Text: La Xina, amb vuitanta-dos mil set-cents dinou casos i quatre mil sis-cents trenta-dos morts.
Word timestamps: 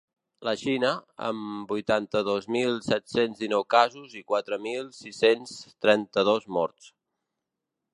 La 0.47 0.51
Xina, 0.61 0.93
amb 1.27 1.73
vuitanta-dos 1.73 2.49
mil 2.57 2.81
set-cents 2.87 3.45
dinou 3.45 3.69
casos 3.77 4.19
i 4.23 4.27
quatre 4.33 4.61
mil 4.67 4.93
sis-cents 5.05 5.57
trenta-dos 5.87 6.55
morts. 6.61 6.95